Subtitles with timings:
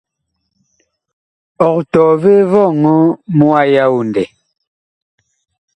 [1.67, 2.95] Ɔg tɔɔ vee vɔŋɔ
[3.37, 4.29] mu a yaodɛ ?́.